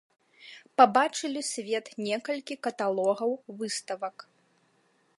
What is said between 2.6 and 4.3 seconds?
каталогаў выставак.